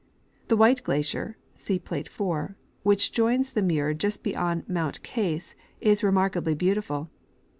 The 0.47 0.57
White 0.57 0.81
glacier 0.81 1.37
(see 1.53 1.77
plate 1.77 2.07
4), 2.09 2.55
which 2.81 3.11
joins 3.11 3.51
the 3.51 3.61
Muir 3.61 3.93
just 3.93 4.23
beyond 4.23 4.67
mount 4.67 5.03
Case, 5.03 5.53
is 5.79 6.03
remarkably 6.03 6.55
beautiful. 6.55 7.11